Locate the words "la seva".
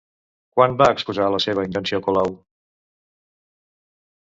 1.35-1.67